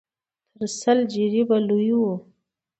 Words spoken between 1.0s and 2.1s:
جريبه لوى و.